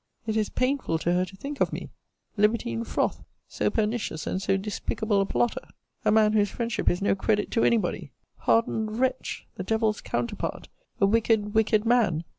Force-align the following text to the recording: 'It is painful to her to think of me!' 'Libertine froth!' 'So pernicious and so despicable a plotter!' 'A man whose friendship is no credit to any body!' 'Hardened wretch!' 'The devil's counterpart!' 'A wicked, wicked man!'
'It 0.25 0.35
is 0.35 0.49
painful 0.49 0.97
to 0.97 1.13
her 1.13 1.23
to 1.23 1.35
think 1.35 1.61
of 1.61 1.71
me!' 1.71 1.91
'Libertine 2.35 2.83
froth!' 2.83 3.23
'So 3.47 3.69
pernicious 3.69 4.25
and 4.25 4.41
so 4.41 4.57
despicable 4.57 5.21
a 5.21 5.27
plotter!' 5.27 5.67
'A 6.05 6.11
man 6.11 6.33
whose 6.33 6.49
friendship 6.49 6.89
is 6.89 7.03
no 7.03 7.13
credit 7.13 7.51
to 7.51 7.63
any 7.63 7.77
body!' 7.77 8.11
'Hardened 8.37 8.99
wretch!' 8.99 9.45
'The 9.57 9.63
devil's 9.63 10.01
counterpart!' 10.01 10.69
'A 10.99 11.05
wicked, 11.05 11.53
wicked 11.53 11.85
man!' 11.85 12.23